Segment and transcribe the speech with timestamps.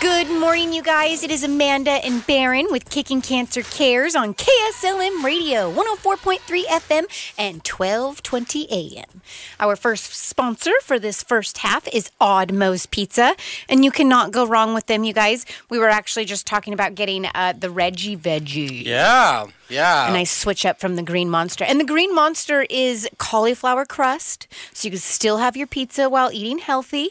[0.00, 1.22] Good morning, you guys.
[1.22, 7.04] It is Amanda and Baron with Kicking Cancer Cares on KSLM Radio, 104.3 FM
[7.36, 9.20] and 1220 AM.
[9.58, 13.36] Our first sponsor for this first half is Odd Mo's Pizza,
[13.68, 15.44] and you cannot go wrong with them, you guys.
[15.68, 18.86] We were actually just talking about getting uh, the Reggie Veggie.
[18.86, 20.08] Yeah, yeah.
[20.08, 21.64] A nice switch up from the Green Monster.
[21.64, 26.30] And the Green Monster is cauliflower crust, so you can still have your pizza while
[26.32, 27.10] eating healthy.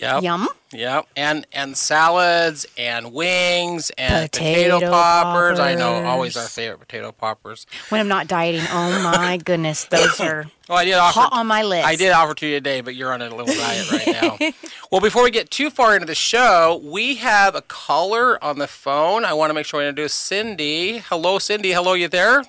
[0.00, 0.22] Yep.
[0.22, 0.48] Yum.
[0.72, 1.06] Yep.
[1.16, 5.58] And and salads and wings and potato, Potato poppers.
[5.58, 7.66] I know, always our favorite potato poppers.
[7.88, 11.20] When I'm not dieting, oh my goodness, those are Well, I did offer.
[11.20, 11.86] hot on my list.
[11.86, 14.38] I did offer to you today, but you're on a little diet right now.
[14.92, 18.66] well, before we get too far into the show, we have a caller on the
[18.68, 19.24] phone.
[19.24, 21.00] I want to make sure I introduce Cinde.
[21.08, 21.72] Hello, Cinde.
[21.72, 22.42] Hello, you there?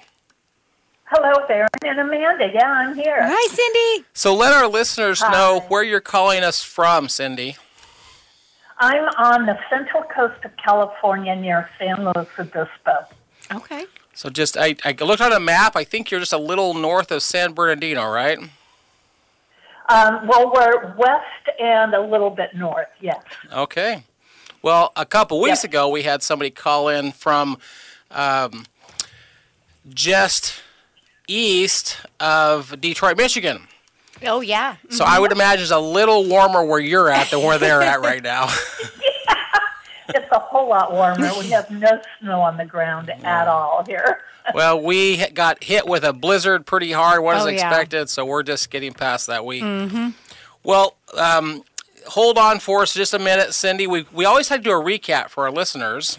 [1.05, 2.49] Hello, Baron and Amanda.
[2.53, 3.19] Yeah, I'm here.
[3.21, 4.05] Hi, Cinde.
[4.13, 7.57] So let our listeners know where you're calling us from, Cinde.
[8.77, 13.05] I'm on the central coast of California near San Luis Obispo.
[13.53, 13.85] Okay.
[14.13, 15.75] So just I, I looked on a map.
[15.75, 18.37] I think you're just a little north of San Bernardino, right?
[19.89, 23.21] Um, well, we're west and a little bit north, yes.
[23.51, 24.03] Okay.
[24.61, 25.71] Well, a couple weeks Yep.
[25.71, 27.57] ago, we had somebody call in from
[28.11, 28.65] um,
[29.89, 30.61] just
[31.29, 33.61] east of Detroit, Michigan.
[34.25, 34.75] Oh yeah.
[34.89, 38.01] So I would imagine it's a little warmer where you're at than where they're at
[38.01, 38.49] right now.
[40.15, 41.29] It's a whole lot warmer.
[41.39, 44.21] We have no snow on the ground at all here.
[44.55, 47.67] well, we got hit with a blizzard pretty hard, what is Oh, yeah.
[47.67, 49.61] expected, so we're just getting past that week.
[49.61, 50.09] Mm-hmm.
[50.63, 51.63] Well, um,
[52.07, 53.87] hold on for us just a minute, Cinde.
[53.87, 56.17] We, we always had to do a recap for our listeners.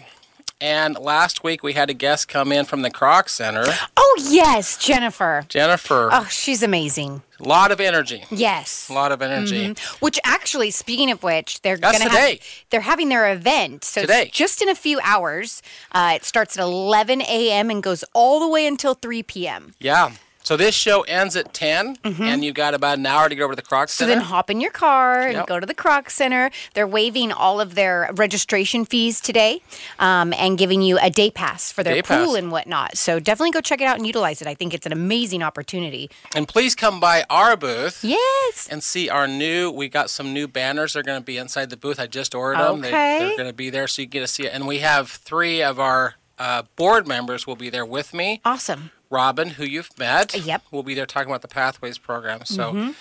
[0.61, 3.65] And last week we had a guest come in from the Kroc Center,
[3.97, 5.43] Oh yes, Jennifer.
[5.49, 6.09] Jennifer.
[6.11, 7.23] Oh, she's amazing.
[7.39, 8.23] A lot of energy.
[8.29, 8.87] Yes.
[8.87, 9.73] A lot of energy.
[9.99, 12.31] Which actually, speaking of which, they're That's gonna today.
[12.33, 13.83] have they're having their event.
[13.83, 14.29] So Today.
[14.31, 15.63] just in a few hours.
[15.91, 17.71] Uh, it starts at 11 a.m.
[17.71, 19.73] and goes all the way until 3 p.m.
[19.79, 20.11] Yeah.
[20.43, 23.53] So this show ends at 10, and you've got about an hour to get over
[23.53, 23.87] to the Kroc Mm-hmm.
[23.89, 24.15] So Center.
[24.15, 25.47] then hop in your car and Yep.
[25.47, 26.49] go to the Kroc Center.
[26.73, 29.61] They're waiving all of their registration fees today
[29.99, 32.35] um, and giving you a day pass for their Day pool pass.
[32.35, 32.97] and whatnot.
[32.97, 34.47] So definitely go check it out and utilize it.
[34.47, 36.09] I think it's an amazing opportunity.
[36.35, 38.03] and please come by our booth.
[38.03, 38.67] Yes.
[38.69, 39.69] and see our new.
[39.71, 40.93] We got some new banners.
[40.93, 41.99] They're going to be inside the booth.
[41.99, 42.81] I just ordered them.
[42.81, 43.19] They, Okay.
[43.19, 44.53] they're going to be there, so you get to see it.
[44.53, 48.41] And we have three of our uh, board members will be there with me.
[48.43, 48.91] Awesome.
[49.11, 50.63] Robin, who you've met, Yep.
[50.71, 52.45] We'll be there talking about the Pathways program.
[52.45, 52.73] So.
[52.73, 52.91] Mm-hmm.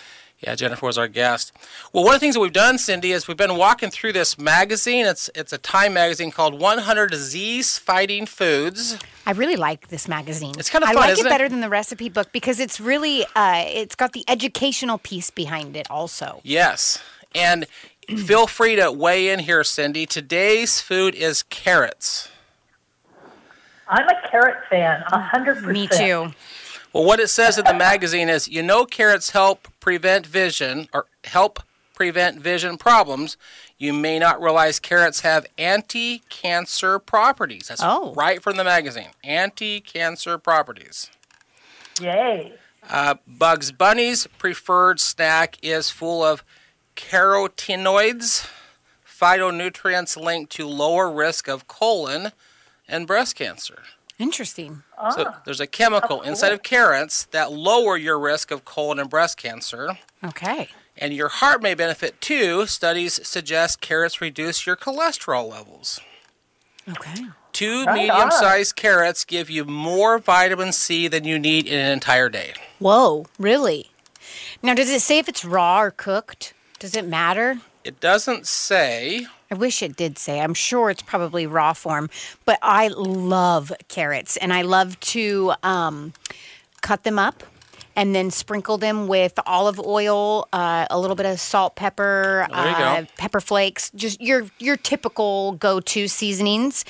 [0.43, 1.53] Yeah, Jennifer was our guest.
[1.93, 4.38] Well, one of the things that we've done, Cinde, is we've been walking through this
[4.38, 5.04] magazine.
[5.04, 8.97] It's it's a Time magazine called 100 Disease Fighting Foods.
[9.26, 10.54] I really like this magazine.
[10.59, 11.28] It's kinda fun, I like it it?
[11.28, 15.77] better than the recipe book because it's really uh, it's got the educational piece behind
[15.77, 16.41] it also.
[16.42, 17.03] Yes.
[17.34, 17.66] And
[18.09, 20.09] feel free to weigh in here, Cinde.
[20.09, 22.31] Today's food is carrots.
[23.90, 25.66] I'm a carrot fan, a 100%.
[25.72, 26.32] Me too.
[26.92, 31.06] Well, what it says in the magazine is you know carrots help prevent vision or
[31.24, 31.60] help
[31.94, 33.36] prevent vision problems.
[33.78, 37.68] You may not realize carrots have anti cancer properties.
[37.68, 38.12] That's Oh.
[38.14, 39.10] right from the magazine.
[39.22, 41.10] Anti cancer properties.
[42.00, 42.54] Yay.
[42.88, 46.42] Uh, Bugs Bunny's preferred snack is full of
[46.96, 48.48] carotenoids,
[49.06, 52.32] phytonutrients linked to lower risk of colon
[52.90, 53.82] and breast cancer.
[54.18, 54.82] Interesting.
[55.12, 59.08] So ah, there's a chemical inside of carrots that lower your risk of colon and
[59.08, 59.96] breast cancer.
[60.22, 60.68] Okay.
[60.98, 62.66] And your heart may benefit too.
[62.66, 66.00] Studies suggest carrots reduce your cholesterol levels.
[66.86, 67.28] Okay.
[67.52, 71.90] Two Right medium sized carrots give you more vitamin C than you need in an
[71.90, 72.52] entire day.
[72.78, 73.90] Whoa, really?
[74.62, 76.52] Now, does it say if it's raw or cooked?
[76.78, 77.60] Does it matter?
[77.84, 79.26] It doesn't say.
[79.50, 80.41] I wish it did say.
[80.41, 82.10] I'm sure it's probably raw form,
[82.44, 86.12] but I love carrots and I love to um,
[86.82, 87.42] cut them up
[87.96, 93.04] and then sprinkle them with olive oil, uh, a little bit of salt, pepper, uh,
[93.18, 96.84] pepper flakes, just your your typical go-to seasonings,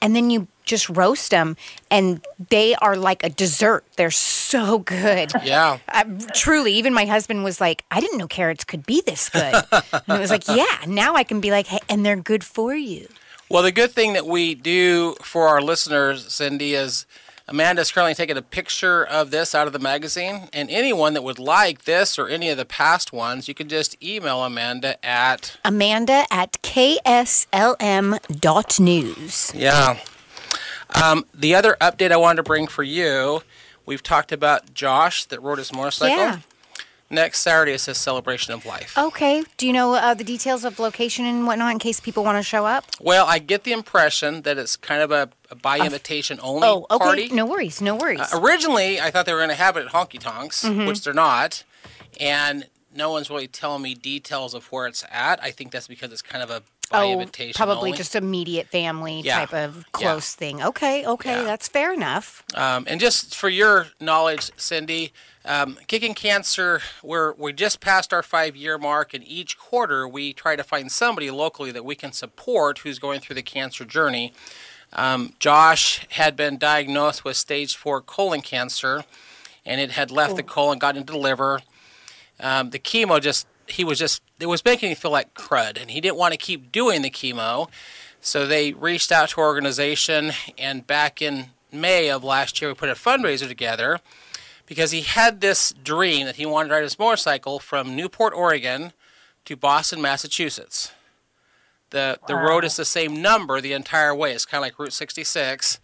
[0.00, 1.56] and then you just roast them,
[1.90, 3.84] and they are like a dessert.
[3.96, 5.32] They're so good.
[5.42, 5.78] Yeah.
[5.92, 6.04] Uh,
[6.34, 9.54] truly, even my husband was like, I didn't know carrots could be this good.
[9.72, 12.74] and it was like, yeah, now I can be like, hey, and they're good for
[12.74, 13.08] you.
[13.50, 17.04] Well, the good thing that we do for our listeners, Cinde, is
[17.46, 20.48] Amanda's currently taking a picture of this out of the magazine.
[20.54, 24.02] And anyone that would like this or any of the past ones, you can just
[24.02, 27.02] email Amanda at Amanda at kslm.news.
[29.54, 29.98] Yeah.
[31.00, 33.42] Um, the other update I wanted to bring for you,
[33.86, 36.16] we've talked about Josh that rode his motorcycle.
[36.16, 36.38] Yeah.
[37.10, 38.96] Next Saturday is his celebration of life.
[38.96, 39.44] Okay.
[39.58, 42.42] Do you know uh, the details of location and whatnot in case people want to
[42.42, 42.86] show up?
[43.00, 46.86] Well, I get the impression that it's kind of a, a by invitation only Oh,
[46.90, 47.04] okay.
[47.04, 47.28] party.
[47.28, 47.82] No worries.
[47.82, 48.18] No worries.
[48.20, 50.86] Uh, originally, I thought they were going to have it at Honky Tonks, Mm-hmm.
[50.86, 51.64] which they're not,
[52.18, 55.42] and no one's really telling me details of where it's at.
[55.42, 56.62] I think that's because it's kind of a
[56.92, 57.98] by oh, invitation probably only.
[57.98, 59.38] just immediate family Yeah.
[59.40, 60.62] type of close thing.
[60.62, 61.04] Okay.
[61.04, 61.38] Okay.
[61.38, 61.44] Yeah.
[61.44, 62.44] That's fair enough.
[62.54, 65.10] Um, and just for your knowledge, Cinde,
[65.44, 70.32] um, Kicking Cancer, we're we just passed our five year mark, and each quarter we
[70.32, 74.32] try to find somebody locally that we can support who's going through the cancer journey.
[74.92, 79.04] Um, Josh had been diagnosed with stage four colon cancer,
[79.64, 81.62] and it had left the colon, got into the liver.
[82.38, 85.90] Um, the chemo just he was just it was making him feel like crud, and
[85.90, 87.68] he didn't want to keep doing the chemo.
[88.20, 92.74] So they reached out to our organization, and back in May of last year, we
[92.74, 93.98] put a fundraiser together
[94.66, 98.92] because he had this dream that he wanted to ride his motorcycle from Newport, Oregon,
[99.44, 100.92] to Boston, Massachusetts.
[101.90, 104.32] The the road is the same number the entire way.
[104.32, 105.78] It's kind of like Route 66.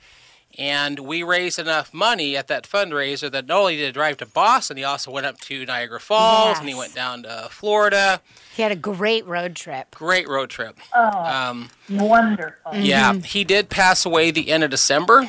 [0.58, 4.26] And we raised enough money at that fundraiser that not only did he drive to
[4.26, 8.20] Boston, he also went up to Niagara Falls and he went down to Florida.
[8.56, 9.94] He had a great road trip.
[9.94, 10.76] Great road trip.
[10.93, 12.75] Oh, um, wonderful.
[12.75, 13.20] Yeah, mm-hmm.
[13.20, 15.28] he did pass away the end of December.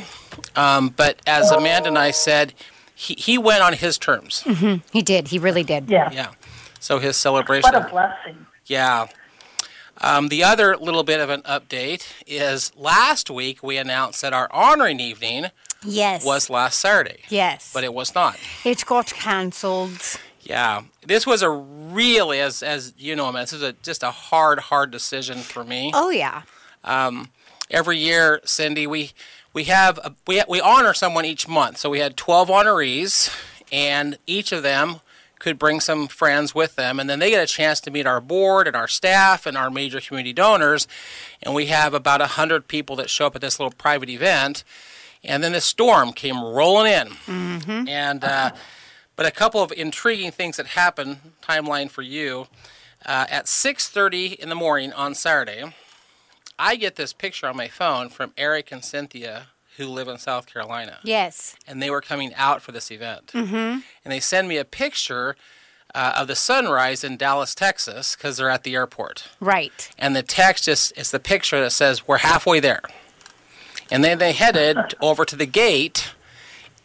[0.55, 2.55] Um, but as Amanda and I said,
[2.95, 4.43] he, he went on his terms.
[4.45, 4.81] Mm-hmm.
[4.91, 5.27] He did.
[5.27, 5.89] He really did.
[5.89, 6.11] Yeah.
[6.11, 6.31] Yeah.
[6.79, 7.71] So his celebration.
[7.71, 8.47] What a blessing.
[8.65, 9.07] Yeah.
[10.01, 14.47] Um, the other little bit of an update is last week we announced that our
[14.51, 15.47] honoring evening
[15.83, 16.25] Yes.
[16.25, 17.71] was last Saturday, Yes.
[17.73, 18.37] but it was not.
[18.65, 20.01] it got cancelled.
[20.41, 24.11] Yeah, this was a really, as as you know, man, this is a just a
[24.11, 25.91] hard, hard decision for me.
[25.93, 26.41] Oh yeah.
[27.69, 29.11] every year, Cinde, we
[29.53, 31.77] we have a, we we honor someone each month.
[31.77, 33.29] So we had 12 honorees,
[33.71, 35.01] and each of them
[35.39, 38.21] could bring some friends with them, and then they get a chance to meet our
[38.21, 40.87] board and our staff and our major community donors.
[41.41, 44.63] And we have about 100 people that show up at this little private event.
[45.23, 48.51] And then the storm came rolling in, and uh,
[49.17, 51.17] but a couple of intriguing things that happened.
[51.41, 52.47] Timeline for you.
[53.05, 55.73] Uh, at 6:30 in the morning on Saturday,
[56.57, 59.47] I get this picture on my phone from Eric and Cynthia,
[59.79, 61.55] who live in South Carolina, Yes.
[61.65, 63.27] and they were coming out for this event.
[63.27, 63.55] Mm-hmm.
[63.55, 65.35] And they send me a picture
[65.95, 69.29] uh, of the sunrise in Dallas, Texas, because they're at the airport.
[69.39, 69.89] Right.
[69.97, 72.81] And the text is it's the picture that says we're halfway there.
[73.89, 76.13] And then they headed over to the gate,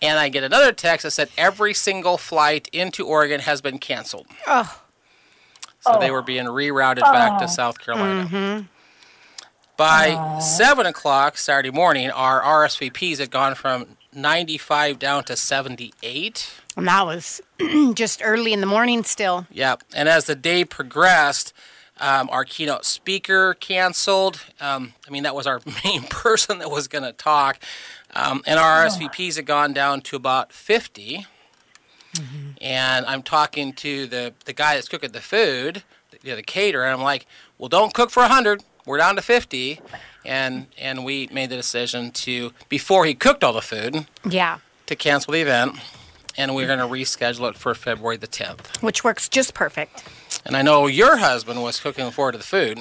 [0.00, 4.26] and I get another text that said every single flight into Oregon has been canceled.
[4.46, 4.80] Oh.
[5.80, 8.66] So they were being rerouted back to South Carolina.
[9.76, 16.52] By seven o'clock Saturday morning, our RSVPs had gone from 95 down to 78.
[16.76, 17.40] And that was
[17.94, 19.46] just early in the morning still.
[19.50, 19.82] Yep.
[19.94, 21.52] And as the day progressed,
[22.00, 24.40] um, our keynote speaker canceled.
[24.60, 27.58] Um, I mean, that was our main person that was going to talk.
[28.14, 31.26] Um, and our RSVPs had gone down to about 50.
[32.60, 35.82] And I'm talking to the, the guy that's cooking the food,
[36.22, 37.26] you know, the caterer, and I'm like,
[37.58, 38.62] well, don't cook for 100.
[38.86, 39.80] We're down to 50.
[40.26, 44.58] And, and we made the decision to, before he cooked all the food, Yeah.
[44.86, 45.76] to cancel the event.
[46.36, 48.82] And we're going to reschedule it for February the 10th.
[48.82, 50.02] Which works just perfect.
[50.46, 52.78] And I know your husband was cooking forward to the food.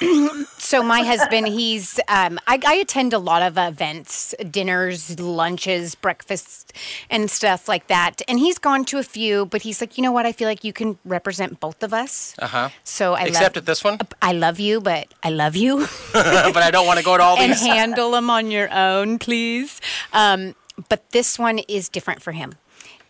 [0.70, 6.72] So my husband, he's um, I, I attend a lot of events, dinners, lunches, breakfasts,
[7.10, 8.22] and stuff like that.
[8.28, 10.26] And he's gone to a few, but he's like, you know what?
[10.26, 12.36] I feel like you can represent both of us.
[12.38, 12.68] Uh huh.
[12.84, 15.88] So I Except love, at this one, I love you, but I love you.
[16.12, 17.60] but I don't want to go to all these.
[17.62, 19.80] And handle them on your own, please.
[20.12, 20.54] Um,
[20.88, 22.54] but this one is different for him.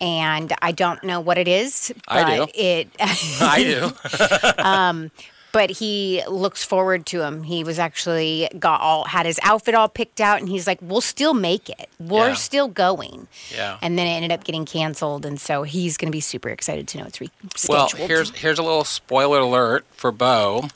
[0.00, 1.92] And I don't know what it is.
[2.08, 2.46] But I do.
[2.54, 4.62] It, I do.
[4.62, 5.10] Um,
[5.52, 7.42] but he looks forward to him.
[7.42, 11.00] He was actually got all had his outfit all picked out, and he's like, "We'll
[11.00, 11.88] still make it.
[11.98, 12.34] We're Yeah.
[12.34, 13.78] still going." Yeah.
[13.82, 16.88] And then it ended up getting canceled, and so he's going to be super excited
[16.88, 17.68] to know it's rescheduled.
[17.68, 20.68] Well, here's here's a little spoiler alert for Bo.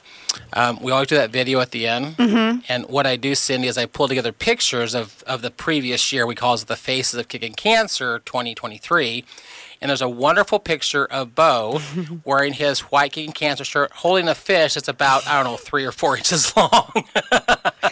[0.52, 2.61] Um, we always do that video at the end, mm-hmm.
[2.69, 6.26] and what I do, Cinde, is I pull together pictures of, of the previous year.
[6.26, 9.25] We call it the Faces of Kicking Cancer 2023,
[9.85, 11.79] and there's a wonderful picture of Bo
[12.25, 15.85] wearing his white Kicking Cancer shirt, holding a fish that's about I don't know three
[15.85, 16.91] or four inches long.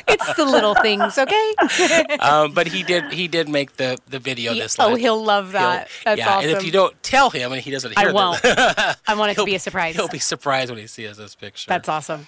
[0.09, 1.55] it's the little things, okay?
[2.21, 4.79] um, but he did he did make the the video this.
[4.79, 5.89] oh, last- he'll love that.
[6.07, 6.49] That's yeah, awesome.
[6.49, 8.41] and if you don't tell him and he doesn't hear I won't.
[8.43, 9.95] I want it to be a surprise.
[9.95, 11.69] He'll be surprised when he sees this picture.
[11.69, 12.27] That's awesome.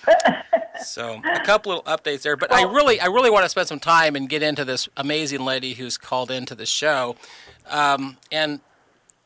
[0.84, 3.80] So a couple little updates there, but I really, I really want to spend some
[3.80, 7.16] time and get into this amazing lady who's called into the show,
[7.70, 8.60] um, and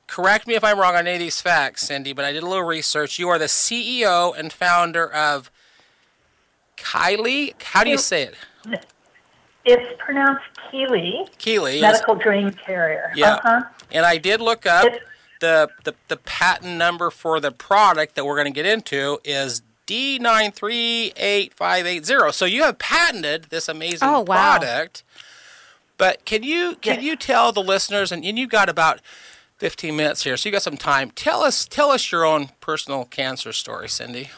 [0.09, 2.47] correct me if I'm wrong on any of these facts, Cinde, but I did a
[2.47, 3.19] little research.
[3.21, 5.51] You are the CEO and founder of
[6.77, 7.55] Kylie.
[7.63, 8.35] How do you say it?
[9.65, 11.81] It's pronounced Keeley Keeley.
[11.81, 13.13] Medical Drain Carrier.
[13.15, 13.35] Yeah.
[13.35, 13.63] Uh-huh.
[13.93, 15.01] And I did look up It's-
[15.41, 19.63] the, the the patent number for the product that we're going to get into is
[19.87, 22.35] D938580.
[22.35, 24.25] So you have patented this amazing Oh, wow.
[24.59, 25.05] product.
[25.97, 27.05] But can you can Yes.
[27.05, 29.01] you tell the listeners and, and you got about
[29.59, 31.11] 15 minutes here, so you got some time.
[31.11, 34.29] Tell us tell us your own personal cancer story, Cinde.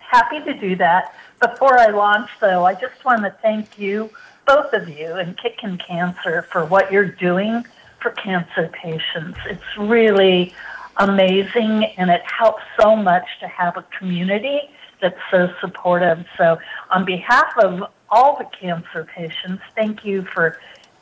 [0.00, 1.14] Happy to do that.
[1.40, 4.10] Before I launch, though, I just want to thank you,
[4.44, 7.64] both of you, and Kickin' Cancer for what you're doing
[8.00, 9.38] for cancer patients.
[9.46, 10.52] It's really
[10.96, 14.62] amazing, and it helps so much to have a community
[15.00, 16.26] that's so supportive.
[16.36, 16.58] So,
[16.90, 20.58] on behalf of all the cancer patients, thank you for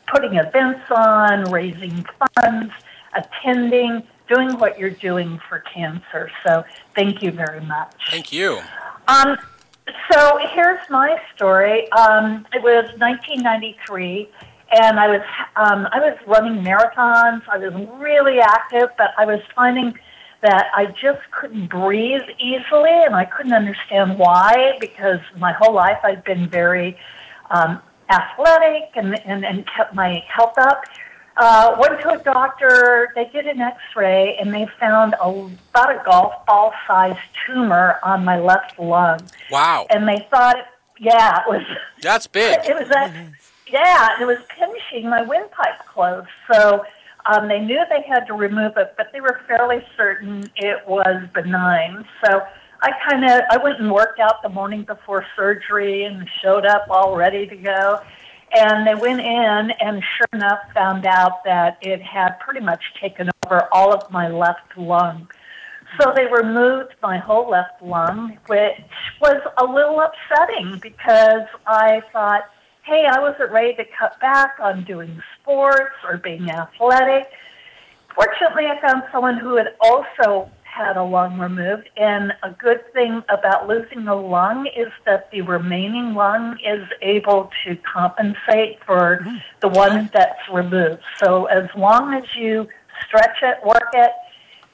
[0.07, 2.05] putting events on, raising
[2.35, 2.73] funds,
[3.17, 6.31] attending, doing what you're doing for cancer.
[6.47, 7.95] So, thank you very much.
[8.11, 8.61] Thank you.
[9.09, 9.37] Um,
[10.11, 11.91] so here's my story.
[11.93, 14.29] Um, it was 1993,
[14.73, 15.23] and I was
[15.57, 17.43] um, I was running marathons.
[17.49, 19.99] I was really active, but I was finding
[20.43, 24.77] that I just couldn't breathe easily, and I couldn't understand why.
[24.81, 26.97] Because my whole life I'd been very
[27.51, 27.81] um,
[28.11, 30.85] athletic and, and and kept my health up.
[31.37, 33.13] Uh, went to a doctor.
[33.15, 35.29] They did an X-ray, and they found a,
[35.71, 39.21] about a golf ball-sized tumor on my left lung.
[39.51, 39.87] Wow.
[39.91, 40.57] And they thought,
[40.99, 41.63] yeah, it was.
[42.01, 42.59] That's big.
[42.67, 43.33] It was a,
[43.71, 46.29] yeah, it was pinching my windpipe closed.
[46.51, 46.85] So
[47.27, 51.29] um, they knew they had to remove it, but they were fairly certain it was
[51.35, 52.05] benign.
[52.25, 52.41] So
[52.83, 56.87] I kind of I went and worked out the morning before surgery and showed up
[56.89, 58.01] all ready to go.
[58.55, 63.29] And they went in and sure enough found out that it had pretty much taken
[63.45, 65.29] over all of my left lung.
[66.01, 68.81] So they removed my whole left lung, which
[69.21, 72.43] was a little upsetting because I thought,
[72.83, 77.31] hey, I wasn't ready to cut back on doing sports or being athletic.
[78.15, 83.23] Fortunately, I found someone who had also had a lung removed, and a good thing
[83.31, 89.25] about losing a lung is that the remaining lung is able to compensate for
[89.61, 91.01] the one that's removed.
[91.23, 92.69] So as long as you
[93.07, 94.11] stretch it, work it,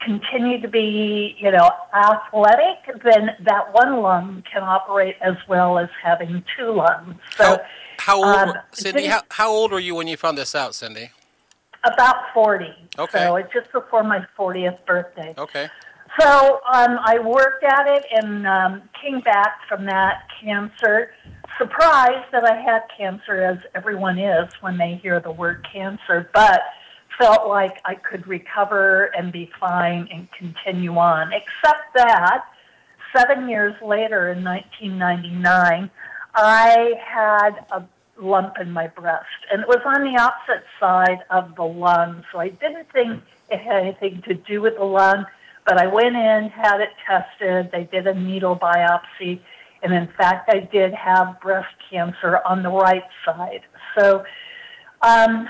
[0.04, 5.88] continue to be, you know, athletic, then that one lung can operate as well as
[6.02, 7.14] having two lungs.
[7.37, 7.61] So How,
[7.99, 8.94] how old, um, Cinde?
[8.94, 11.11] did- How, how old were you when you found this out, Cinde?
[11.85, 12.66] about 40.
[12.99, 13.18] Okay.
[13.18, 15.35] So it's just before my 40th birthday.
[15.37, 15.68] Okay.
[16.21, 21.12] So um, I worked at it and um, came back from that cancer.
[21.59, 26.61] Surprised that I had cancer, as everyone is when they hear the word cancer, but
[27.19, 31.31] felt like I could recover and be fine and continue on.
[31.33, 32.45] Except that
[33.16, 35.90] seven years later, in 1999,
[36.35, 37.85] I had a
[38.21, 42.25] lump in my breast, and it was on the opposite side of the lung.
[42.33, 45.26] So I didn't think it had anything to do with the lung,
[45.66, 47.71] but I went in, had it tested.
[47.73, 49.40] They did a needle biopsy,
[49.83, 53.62] and in fact, I did have breast cancer on the right side.
[53.99, 54.25] So,
[55.02, 55.49] um,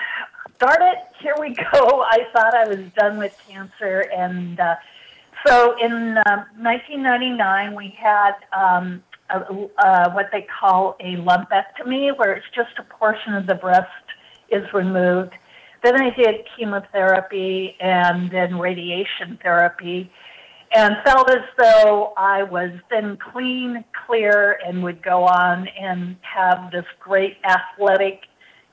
[0.59, 2.05] darn it, here we go.
[2.05, 4.77] I thought I was done with cancer, and uh,
[5.47, 12.35] so in um 1999, we had um, a, uh, what they call a lumpectomy, where
[12.35, 13.89] it's just a portion of the breast
[14.51, 15.33] is removed.
[15.83, 20.11] Then I did chemotherapy and then radiation therapy,
[20.75, 26.71] and felt as though I was then clean, clear, and would go on and have
[26.71, 28.23] this great athletic,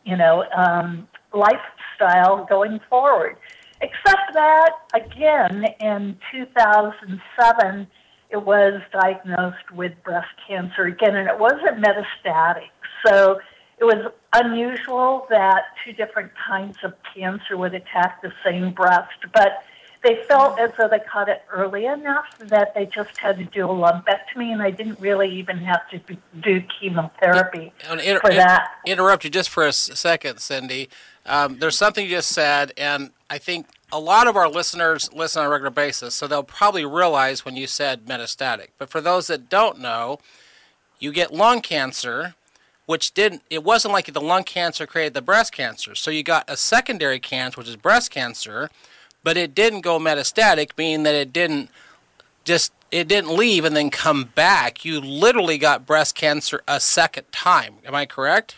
[0.05, 3.35] you know, um, lifestyle going forward.
[3.81, 7.87] Except that, again, in 2007,
[8.29, 12.69] it was diagnosed with breast cancer again, and it wasn't metastatic.
[13.05, 13.39] So
[13.79, 19.63] it was unusual that two different kinds of cancer would attack the same breast, but
[20.03, 23.65] they felt as though they caught it early enough that they just had to do
[23.65, 25.99] a lumpectomy, and I didn't really even have to
[26.41, 28.69] do chemotherapy inter- for that.
[28.85, 30.87] interrupt you just for a s- second, Cinde.
[31.25, 35.41] Um, there's something you just said, and I think a lot of our listeners listen
[35.41, 38.69] on a regular basis, so they'll probably realize when you said metastatic.
[38.77, 40.19] But for those that don't know,
[40.97, 42.35] you get lung cancer,
[42.89, 43.43] which didn't.
[43.51, 45.93] It wasn't like the lung cancer created the breast cancer.
[45.93, 48.71] So you got a secondary cancer, which is breast cancer,
[49.23, 51.69] but it didn't go metastatic, meaning that it didn't
[52.45, 54.83] just it didn't leave and then come back.
[54.83, 57.75] You literally got breast cancer a second time.
[57.85, 58.55] Am I correct?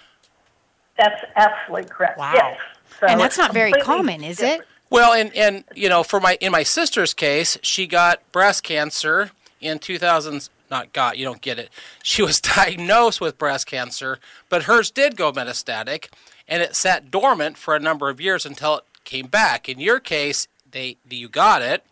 [0.98, 2.18] That's absolutely correct.
[2.18, 2.32] Wow.
[2.34, 2.58] Yes.
[3.02, 4.62] So and that's not very common, is it?
[4.90, 9.32] Well, and and you know, for my in my sister's case, she got breast cancer
[9.60, 10.48] in 2000.
[10.72, 11.70] Not got, you don't get it.
[12.04, 14.18] She was diagnosed with breast cancer,
[14.50, 16.08] but hers did go metastatic,
[16.48, 19.70] and it sat dormant for a number of years until it came back.
[19.70, 21.84] In your case, they you got it.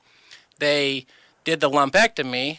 [0.58, 1.06] They
[1.44, 2.58] did the lumpectomy,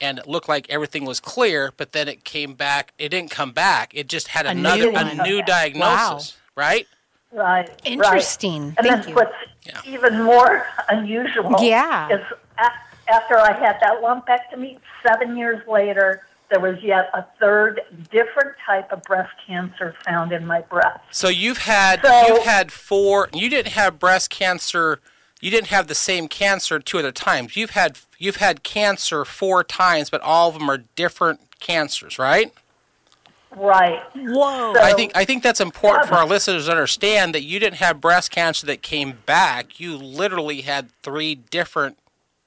[0.00, 2.92] and it looked like everything was clear, but then it came back.
[2.98, 3.92] It didn't come back.
[3.94, 5.16] It just had A another new a one.
[5.18, 6.86] new diagnosis, right?
[7.32, 7.68] Right.
[7.84, 8.68] Interesting.
[8.68, 8.74] Right.
[8.78, 9.14] And Thank then you.
[9.16, 9.80] what's Yeah.
[9.84, 12.08] even more unusual Yeah.
[12.08, 12.20] is
[12.58, 12.70] a-
[13.08, 18.92] after I had that lumpectomy, seven years later, there was yet a third different type
[18.92, 21.00] of breast cancer found in my breast.
[21.10, 23.28] So you've had So- you've had four.
[23.32, 25.00] You didn't have breast cancer.
[25.40, 27.56] You didn't have the same cancer two other times.
[27.56, 32.52] You've had you've had cancer four times, but all of them are different cancers, right?
[33.50, 34.02] Right.
[34.14, 34.74] Whoa.
[34.74, 37.76] So- I think I think that's important for our listeners to understand that you didn't
[37.78, 39.80] have breast cancer that came back.
[39.80, 41.98] You literally had three different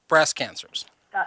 [0.09, 0.85] breast cancers.
[1.13, 1.25] Di-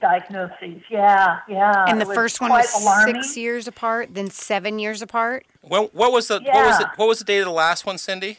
[0.00, 0.82] diagnoses.
[0.90, 1.84] Yeah, yeah.
[1.86, 3.22] and the first one was alarming.
[3.22, 5.46] six years apart, then seven years apart.
[5.60, 7.96] When, what was the what was the, what was the date of the last one,
[7.96, 8.36] Cinde?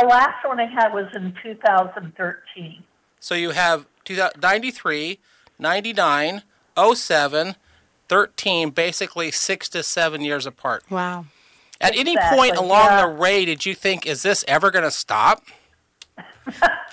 [0.00, 2.82] The last one I had was in 2013.
[3.20, 5.18] So you have 2000 93,
[5.58, 6.42] 99,
[6.94, 7.56] 07,
[8.08, 10.84] 13, basically six to seven years apart.
[10.90, 11.26] Wow.
[11.80, 13.06] At any point along yeah.
[13.06, 15.44] the way, did you think, is this ever going to stop?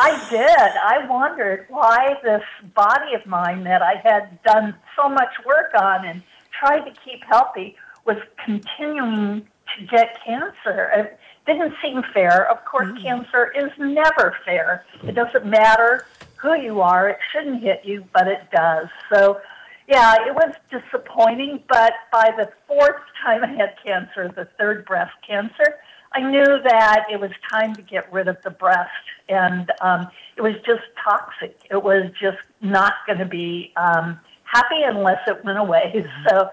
[0.00, 0.48] I did.
[0.48, 6.06] I wondered why this body of mine that I had done so much work on
[6.06, 7.76] and tried to keep healthy
[8.06, 10.90] was continuing to get cancer.
[10.94, 12.48] It didn't seem fair.
[12.48, 13.02] Of course, mm.
[13.02, 14.84] cancer is never fair.
[15.02, 18.86] It doesn't matter who you are, it shouldn't hit you, but it does.
[19.12, 19.40] So,
[19.88, 25.14] yeah, it was disappointing, but by the fourth time I had cancer, the third breast
[25.26, 25.80] cancer,
[26.12, 28.90] I knew that it was time to get rid of the breast,
[29.28, 31.60] and um, it was just toxic.
[31.70, 36.04] It was just not going to be um, happy unless it went away.
[36.28, 36.50] So,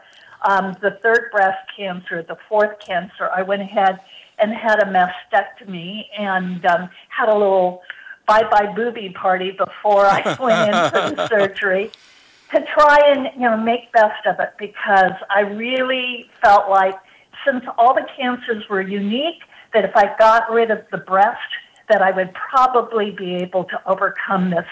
[0.47, 3.99] um, the third breast cancer, the fourth cancer, I went ahead
[4.37, 7.81] and had a mastectomy and um, had a little
[8.27, 11.91] bye bye booby party before I went in for the surgery
[12.53, 16.95] to try and you know make best of it because I really felt like
[17.45, 21.39] since all the cancers were unique that if I got rid of the breast
[21.89, 24.65] that I would probably be able to overcome this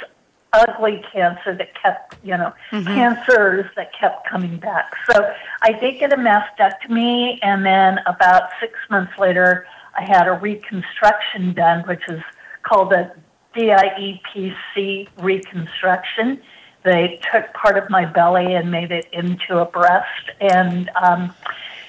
[0.53, 4.93] ugly cancer that kept you know cancers that kept coming back.
[5.11, 9.65] So I did get a mastectomy and then about six months later
[9.97, 12.21] I had a reconstruction done which is
[12.63, 13.11] called a
[13.55, 16.41] DIEPC reconstruction.
[16.83, 21.33] They took part of my belly and made it into a breast and um,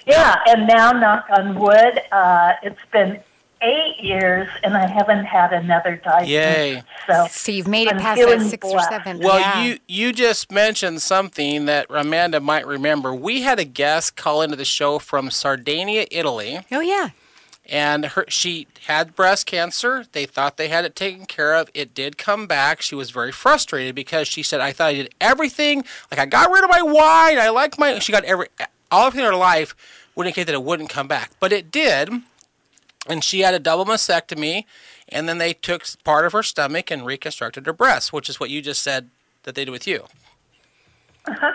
[0.06, 3.20] yeah and now knock on wood uh, it's been
[3.62, 6.82] eight years and i haven't had another diagnosis Yay.
[7.06, 9.20] so So you've made it I'm past that feeling six or seven.
[9.20, 9.62] Well, yeah.
[9.64, 13.14] you you just mentioned something that Amanda might remember.
[13.14, 17.10] We had a guest call into the show from Sardinia, Italy, Oh yeah.
[17.66, 20.04] and her she had breast cancer.
[20.12, 21.70] They thought they had it taken care of.
[21.72, 22.82] It did come back.
[22.82, 25.84] She was very frustrated because she said, "I thought I did everything.
[26.10, 27.38] Like I got rid of my wine.
[27.38, 28.48] I like my." She got every
[28.90, 29.74] all of her life
[30.14, 32.10] would indicate that it wouldn't come back, but it did.
[33.06, 34.64] And she had a double mastectomy,
[35.08, 38.50] and then they took part of her stomach and reconstructed her breast, which is what
[38.50, 39.10] you just said
[39.42, 40.04] that they did with you.
[41.26, 41.52] Uh huh.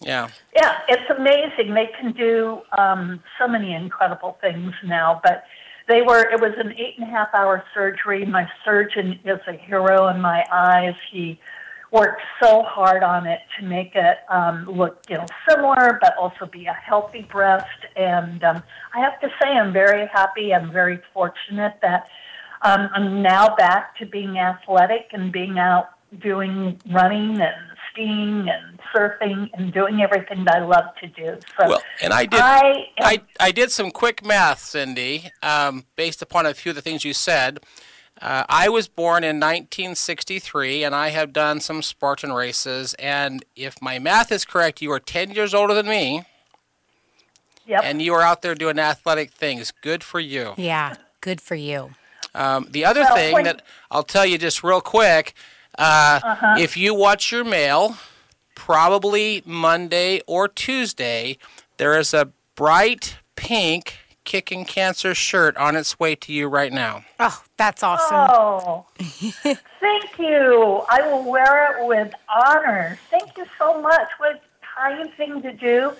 [0.00, 0.30] Yeah.
[0.56, 1.74] Yeah, it's amazing.
[1.74, 5.20] They can do um, so many incredible things now.
[5.22, 5.44] But
[5.88, 6.20] they were.
[6.20, 8.24] It was an eight and a half hour surgery.
[8.24, 10.94] My surgeon is a hero in my eyes.
[11.10, 11.38] He
[11.90, 16.46] worked so hard on it to make it um, look, you know, similar, but also
[16.46, 17.66] be a healthy breast.
[17.96, 18.62] And um,
[18.94, 20.54] I have to say, I'm very happy.
[20.54, 22.06] I'm very fortunate that
[22.62, 27.54] um, I'm now back to being athletic and being out doing running and
[27.92, 31.38] skiing and surfing and doing everything that I love to do.
[31.58, 32.40] So Well, and I did.
[32.40, 32.60] I
[32.98, 36.82] am- I, I did some quick math, Cinde, um, based upon a few of the
[36.82, 37.60] things you said.
[38.20, 42.94] Uh, I was born in 1963, and I have done some Spartan races.
[42.98, 46.24] And if my math is correct, you are 10 years older than me,
[47.66, 47.80] yep.
[47.82, 49.72] and you are out there doing athletic things.
[49.80, 50.52] Good for you.
[50.58, 50.96] Yeah.
[51.22, 51.90] Good for you.
[52.34, 55.34] Um, the other Well, thing when- that I'll tell you just real quick
[55.78, 56.54] uh, Uh-huh.
[56.58, 57.96] if you watch your mail,
[58.54, 61.38] probably Monday or Tuesday,
[61.78, 67.04] there is a bright pink kicking cancer shirt on its way to you right now.
[67.18, 68.16] Oh, that's awesome.
[68.16, 68.86] Oh,
[69.80, 70.82] thank you.
[70.88, 72.98] I will wear it with honor.
[73.10, 74.08] Thank you so much.
[74.18, 75.92] What a kind thing to do.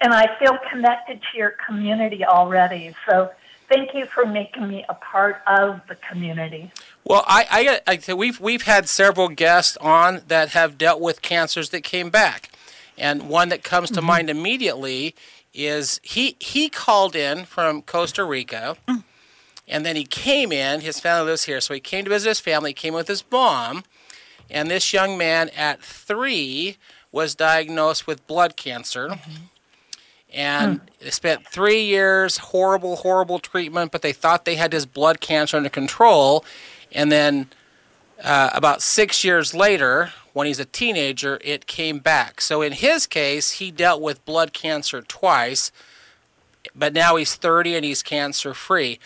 [0.00, 2.94] And I feel connected to your community already.
[3.08, 3.30] So
[3.68, 6.70] thank you for making me a part of the community.
[7.04, 11.70] Well, I, I, I we've we've had several guests on that have dealt with cancers
[11.70, 12.50] that came back,
[12.98, 14.06] and one that comes to mm-hmm.
[14.06, 15.14] mind immediately
[15.56, 18.76] is he he called in from Costa Rica,
[19.66, 20.80] and then he came in.
[20.80, 22.72] His family lives here, so he came to visit his family.
[22.72, 23.84] Came with his mom,
[24.50, 26.76] and this young man at three
[27.10, 29.18] was diagnosed with blood cancer.
[30.34, 35.20] And they spent three years, horrible, horrible treatment, but they thought they had his blood
[35.20, 36.44] cancer under control.
[36.92, 37.48] And then
[38.22, 42.40] uh, about six years later, when he's a teenager, it came back.
[42.40, 45.72] So in his case, he dealt with blood cancer twice,
[46.74, 48.98] but now he's 30 and he's cancer free.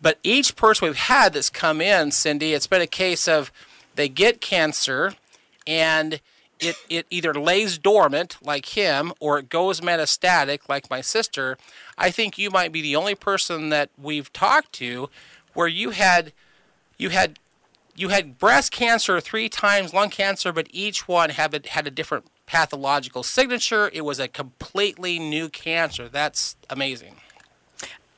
[0.00, 3.50] But each person we've had that's come in, Cinde, it's been a case of
[3.96, 5.14] they get cancer
[5.66, 6.20] and
[6.60, 11.58] it, it either lays dormant like him or it goes metastatic like my sister.
[11.96, 15.10] I think you might be the only person that we've talked to
[15.54, 16.32] where you had
[16.96, 17.38] you had
[17.98, 21.90] you had breast cancer three times, lung cancer, but each one had a, had a
[21.90, 23.90] different pathological signature.
[23.92, 26.08] It was a completely new cancer.
[26.08, 27.16] That's amazing.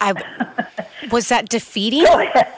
[0.00, 0.14] I
[1.10, 2.04] was that defeating?
[2.04, 2.48] Go ahead.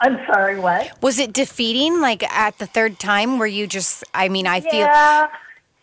[0.00, 1.00] I'm sorry, what?
[1.02, 4.80] Was it defeating like at the third time where you just I mean I feel
[4.80, 5.28] Yeah.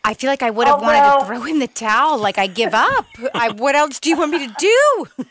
[0.04, 1.19] I feel like I would have Oh, wanted well.
[1.21, 3.06] to throw in the towel like I give up.
[3.34, 5.26] I what else do you want me to do?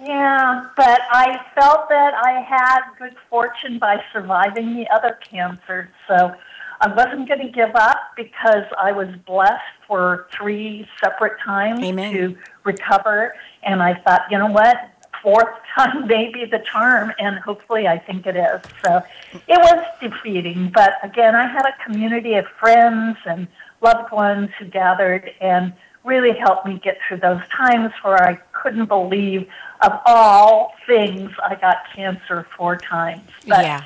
[0.00, 5.90] Yeah, but I felt that I had good fortune by surviving the other cancer.
[6.06, 6.34] So
[6.80, 12.12] I wasn't going to give up because I was blessed for three separate times Amen.
[12.12, 13.34] to recover.
[13.64, 14.76] And I thought, you know what?
[15.22, 18.60] Fourth time may be the charm, and hopefully I think it is.
[18.84, 20.70] So it was defeating.
[20.72, 23.48] But again, I had a community of friends and
[23.80, 25.72] loved ones who gathered and
[26.08, 29.46] really helped me get through those times where I couldn't believe
[29.82, 33.28] of all things I got cancer four times.
[33.46, 33.84] But Yeah.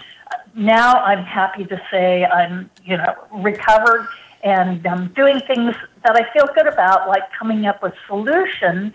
[0.54, 4.06] now I'm happy to say I'm, you know, recovered
[4.44, 8.94] and um, doing things that I feel good about, like coming up with solutions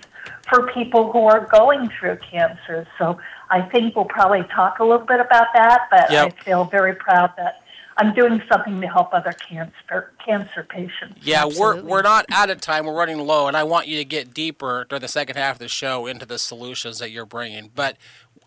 [0.50, 2.88] for people who are going through cancer.
[2.98, 6.26] So I think we'll probably talk a little bit about that, but Yep.
[6.40, 7.62] I feel very proud that
[7.98, 11.20] I'm doing something to help other cancer cancer patients.
[11.22, 11.82] Yeah, Absolutely.
[11.84, 12.86] we're we're not out of time.
[12.86, 15.60] We're running low, and I want you to get deeper during the second half of
[15.60, 17.72] the show into the solutions that you're bringing.
[17.74, 17.98] But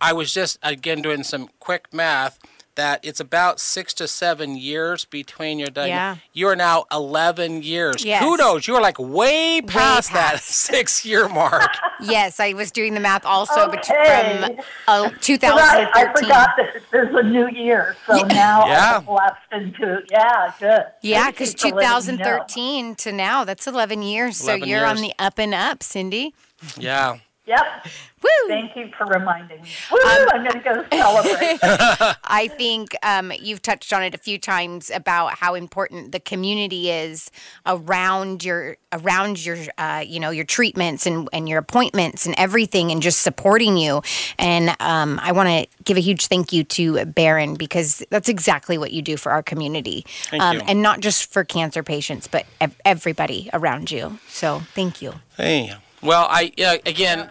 [0.00, 2.38] I was just again doing some quick math
[2.80, 5.90] that it's about six to seven years between your diagnosis.
[5.90, 6.16] Yeah.
[6.32, 8.02] You are now 11 years.
[8.02, 8.22] Yes.
[8.24, 8.66] Kudos.
[8.66, 10.44] You are like way past that past.
[10.70, 11.70] six year mark.
[12.00, 14.40] Yes, I was doing the math also bet- Okay.
[14.40, 14.54] from
[14.88, 18.96] uh, But I, I forgot that there's a new year, so now Yeah.
[18.96, 20.82] I'm blessed into yeah, good.
[21.02, 22.38] Yeah, because for letting me know.
[22.38, 24.38] 2013 to now, that's 11 years.
[24.38, 26.30] So you're on the up and up, Cinde.
[26.78, 27.18] yeah.
[27.50, 27.86] Yep.
[28.22, 28.28] Woo!
[28.46, 29.68] Thank you for reminding me.
[29.90, 29.98] Woo!
[29.98, 31.58] Um, I'm going to go celebrate.
[32.24, 36.90] I think um, you've touched on it a few times about how important the community
[36.90, 37.28] is
[37.66, 42.92] around your around your uh, you know your treatments and, and your appointments and everything
[42.92, 44.00] and just supporting you.
[44.38, 48.78] And um, I want to give a huge thank you to Baron because that's exactly
[48.78, 50.62] what you do for our community, Thank um, you.
[50.68, 52.46] and not just for cancer patients, but
[52.84, 54.20] everybody around you.
[54.28, 55.14] So thank you.
[55.36, 55.74] Hey.
[56.02, 57.28] Well, I yeah, again,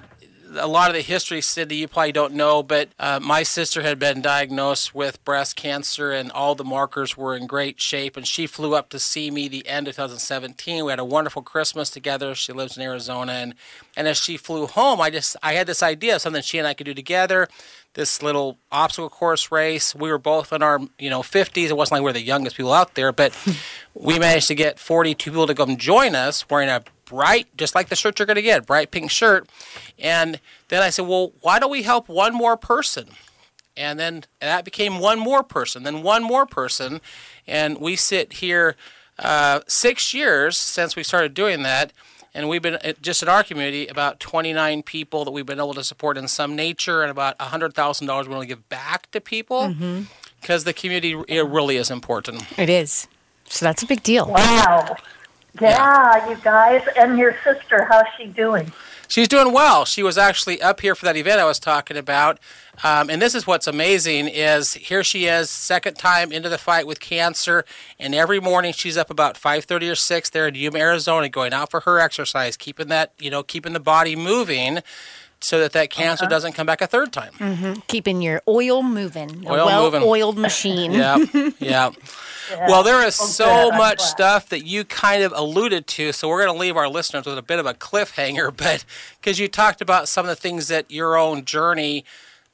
[0.56, 4.00] a lot of the history, Cinde, you probably don't know, but uh, my sister had
[4.00, 8.18] been diagnosed with breast cancer, and all the markers were in great shape.
[8.18, 10.86] And she flew up to see me the end of 2017.
[10.86, 12.36] We had a wonderful Christmas together.
[12.36, 13.56] She lives in Arizona, and
[13.96, 16.68] and as she flew home, I just I had this idea of something she and
[16.68, 17.48] I could do together.
[17.96, 19.96] This little obstacle course race.
[19.96, 21.70] We were both in our you know 50s.
[21.70, 23.36] It wasn't like we were the youngest people out there, but
[23.94, 27.90] we managed to get 42 people to come join us wearing a bright, just like
[27.90, 29.50] the shirt you're going to get, bright pink shirt.
[29.98, 33.10] And then I said, well, why don't we help one more person?
[33.76, 37.02] And then that became one more person, then one more person.
[37.48, 38.76] And we sit here
[39.18, 41.92] uh, six years since we started doing that.
[42.34, 45.84] And we've been just in our community about 29 people that we've been able to
[45.84, 50.04] support in some nature, and about $100,000 we want to give back to people mm-hmm.
[50.40, 52.44] because the community it really is important.
[52.58, 53.08] It is.
[53.46, 54.28] So that's a big deal.
[54.28, 54.96] wow.
[55.60, 56.84] Yeah, you guys.
[56.96, 58.72] And your sister, how's she doing?
[59.08, 59.86] She's doing well.
[59.86, 62.40] She was actually up here for that event I was talking about.
[62.84, 66.88] Um, and this is what's amazing is here she is, second time into the fight
[66.88, 67.66] with cancer,
[68.00, 71.70] and every morning she's up about 5:30 or 6 there in Yuma, Arizona, going out
[71.72, 74.80] for her exercise, keeping that you know keeping the body moving,
[75.42, 77.82] so that that cancer doesn't come back a third time.
[77.88, 80.02] Keeping your oil moving, Oil moving.
[80.02, 80.92] well-oiled machine.
[80.92, 81.18] Yeah,
[81.60, 81.92] yeah.
[82.68, 83.72] Well, there is so.
[83.72, 87.26] Much stuff that you kind of alluded to, so we're going to leave our listeners
[87.26, 88.84] with a bit of a cliffhanger, but
[89.22, 92.04] because you talked about some of the things that your own journey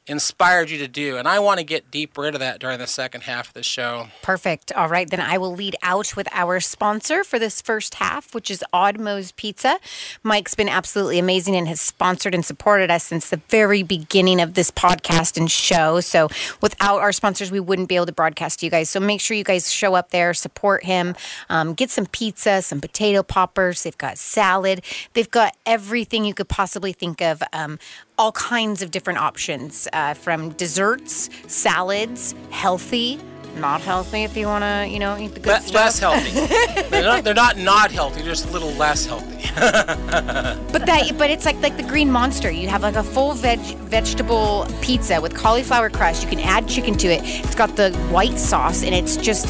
[0.08, 3.22] inspired you to do, and I want to get deeper into that during the second
[3.22, 4.08] half of the show.
[4.22, 4.72] Perfect.
[4.74, 8.52] All right, then I will lead out with our sponsor for this first half, which
[8.52, 9.80] is Oddmo's Pizza.
[10.22, 14.54] Mike's been absolutely amazing and has sponsored and supported us since the very beginning of
[14.54, 16.00] this podcast and show.
[16.02, 16.30] So,
[16.62, 18.90] without our sponsors, we wouldn't be able to broadcast to you guys.
[18.90, 21.16] So, make sure you guys show up there, support him,
[21.50, 23.84] um, get some pizza, some potato poppers.
[23.84, 27.42] They've got salad, they've got everything you could possibly think of.
[27.52, 27.80] Um,
[28.18, 33.20] all kinds of different options uh, from desserts, salads, healthy,
[33.58, 35.74] not healthy if you want to, you know, eat the good Le- stuff.
[35.74, 36.32] less healthy.
[36.90, 39.34] they're, not, they're not not healthy, they're just a little less healthy.
[40.76, 42.52] But that, but it's like like the green monster.
[42.52, 46.24] You have like a full veg vegetable pizza with cauliflower crust.
[46.24, 47.22] You can add chicken to it.
[47.24, 49.46] It's got the white sauce, and it's just,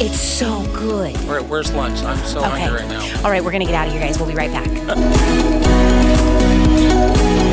[0.00, 1.16] it's so good.
[1.26, 2.00] Where, where's lunch?
[2.04, 2.60] I'm so Okay.
[2.60, 3.22] hungry right now.
[3.24, 4.18] All right, we're gonna get out of here, guys.
[4.20, 4.68] We'll be right back.